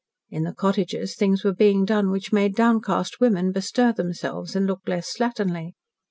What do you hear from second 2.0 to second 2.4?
which